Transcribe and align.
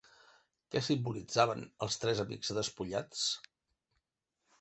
Què 0.75 0.81
simbolitzaven 0.85 1.61
els 1.87 1.99
tres 2.05 2.21
amics 2.23 2.53
despullats? 2.59 3.27